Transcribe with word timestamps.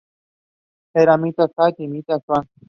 Era 1.01 1.15
mitad 1.15 1.51
hakka 1.57 1.83
y 1.83 1.87
mitad 1.93 2.19
zhuang. 2.25 2.47